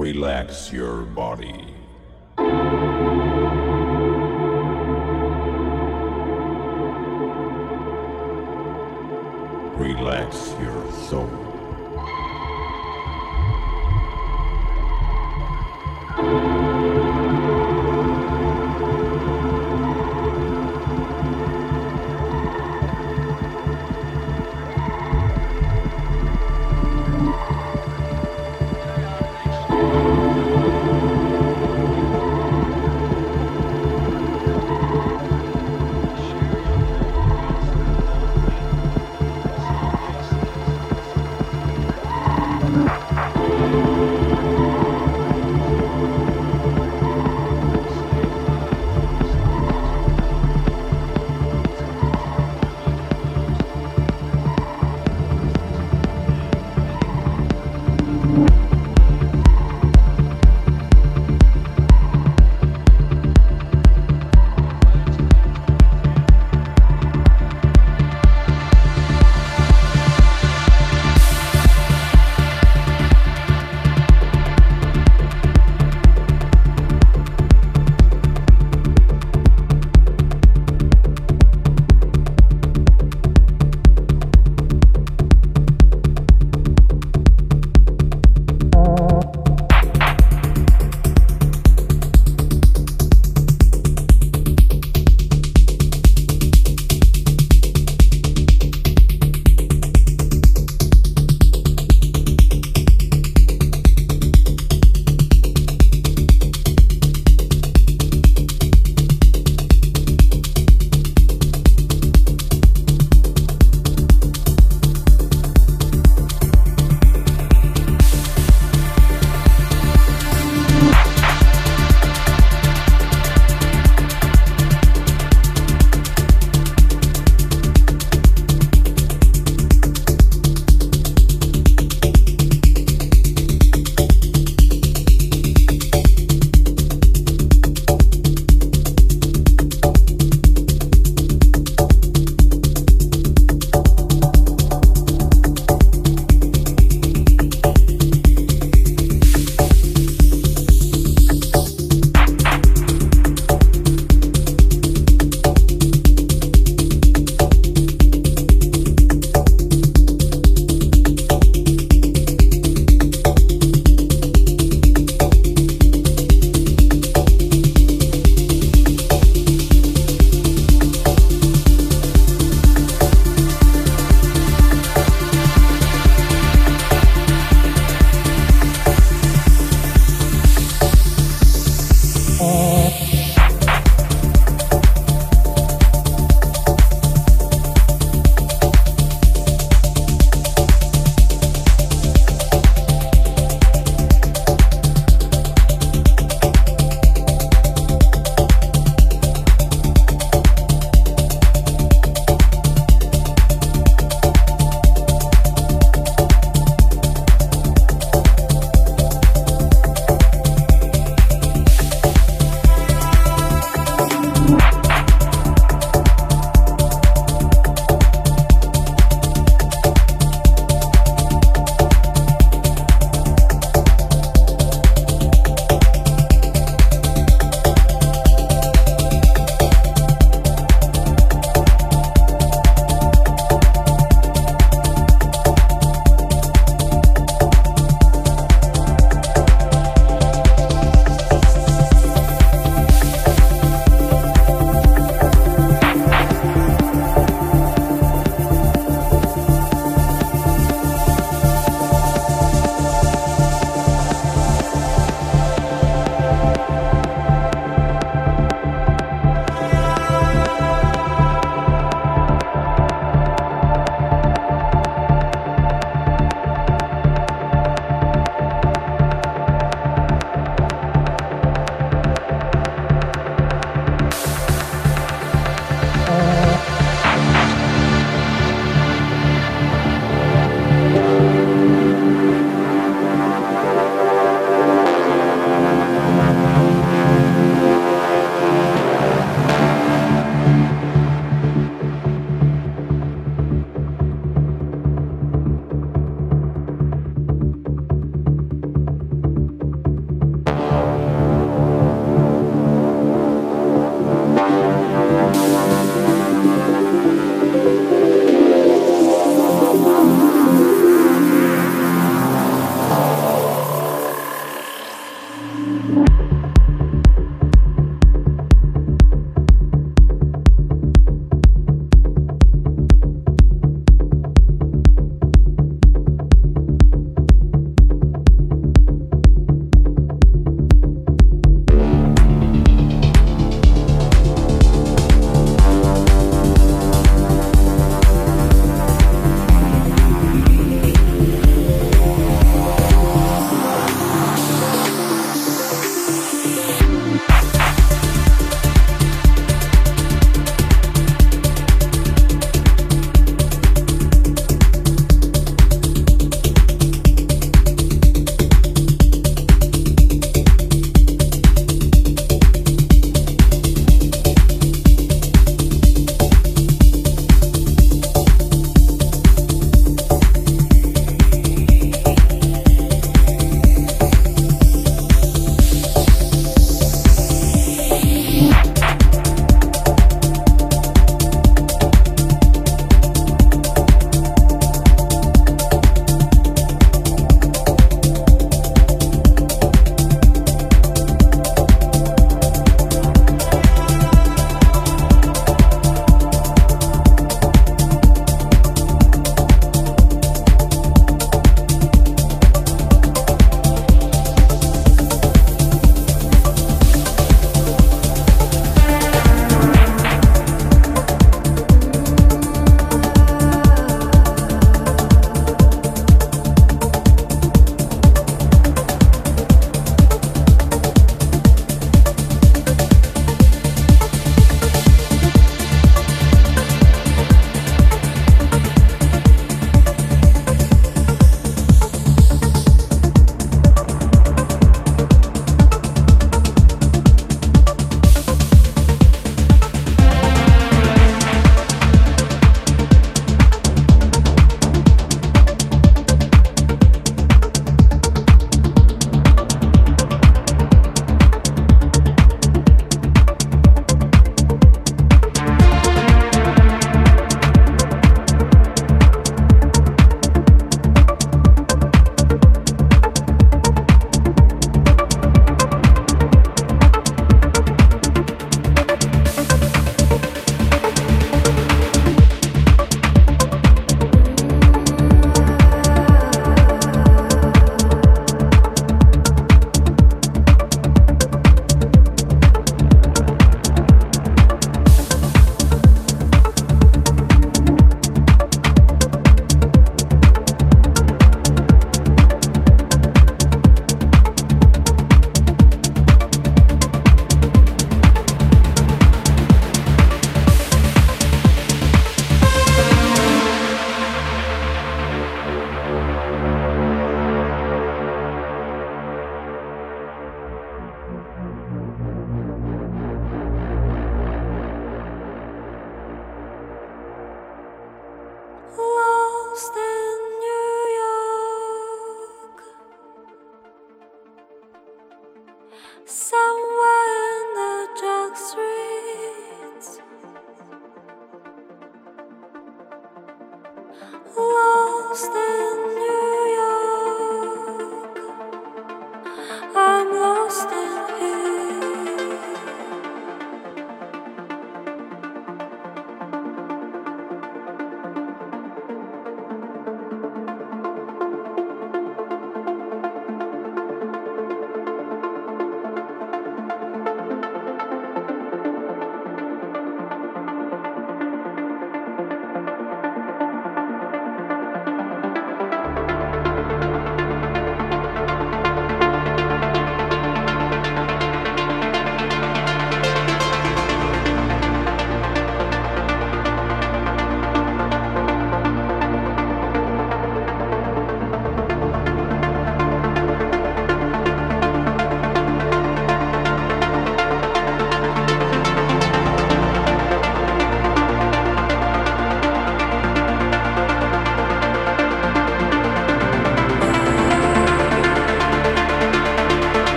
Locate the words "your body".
0.72-1.74